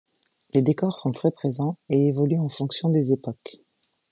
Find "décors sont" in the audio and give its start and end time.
0.63-1.11